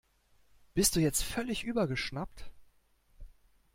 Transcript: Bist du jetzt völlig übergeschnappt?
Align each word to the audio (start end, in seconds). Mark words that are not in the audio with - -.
Bist 0.73 0.95
du 0.95 0.99
jetzt 0.99 1.21
völlig 1.23 1.63
übergeschnappt? 1.63 2.49